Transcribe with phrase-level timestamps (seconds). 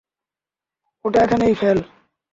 [1.05, 1.79] ওটা এখানেই ফেল।